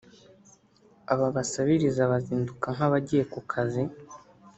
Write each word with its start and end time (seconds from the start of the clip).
aba 1.13 1.27
basabiriza 1.35 2.01
bazinduka 2.11 2.67
nk’abagiye 2.75 3.23
ku 3.31 3.39
kazi 3.51 3.83